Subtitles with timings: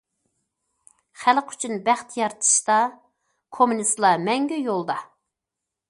[1.23, 2.79] خەلق ئۈچۈن بەخت يارىتىشتا،
[3.59, 4.99] كوممۇنىستلار مەڭگۈ يولدا.